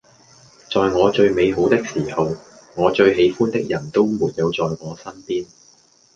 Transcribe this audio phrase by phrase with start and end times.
[0.71, 2.35] 在我最美好的時候，
[2.75, 5.45] 我最喜歡的人都沒有在我身邊